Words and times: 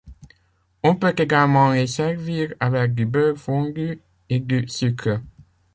On 0.83 0.95
peut 0.95 1.13
également 1.15 1.73
les 1.73 1.85
servir 1.85 2.55
avec 2.59 2.95
du 2.95 3.05
beurre 3.05 3.37
fondu 3.37 4.01
et 4.31 4.39
du 4.39 4.67
sucre. 4.67 5.21